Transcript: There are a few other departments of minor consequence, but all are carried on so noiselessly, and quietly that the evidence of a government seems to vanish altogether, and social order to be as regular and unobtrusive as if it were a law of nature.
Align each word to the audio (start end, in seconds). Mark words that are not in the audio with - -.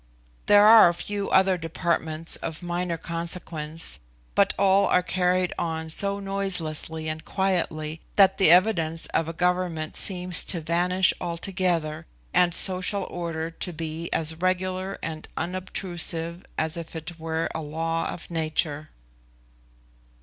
There 0.47 0.65
are 0.65 0.89
a 0.89 0.95
few 0.95 1.29
other 1.29 1.59
departments 1.59 2.35
of 2.37 2.63
minor 2.63 2.97
consequence, 2.97 3.99
but 4.33 4.51
all 4.57 4.87
are 4.87 5.03
carried 5.03 5.53
on 5.59 5.91
so 5.91 6.19
noiselessly, 6.19 7.07
and 7.07 7.23
quietly 7.23 8.01
that 8.15 8.39
the 8.39 8.49
evidence 8.49 9.05
of 9.13 9.27
a 9.27 9.31
government 9.31 9.95
seems 9.95 10.43
to 10.45 10.59
vanish 10.59 11.13
altogether, 11.21 12.07
and 12.33 12.51
social 12.55 13.03
order 13.11 13.51
to 13.51 13.71
be 13.71 14.09
as 14.11 14.33
regular 14.37 14.97
and 15.03 15.27
unobtrusive 15.37 16.47
as 16.57 16.75
if 16.77 16.95
it 16.95 17.19
were 17.19 17.47
a 17.53 17.61
law 17.61 18.07
of 18.09 18.31
nature. 18.31 18.89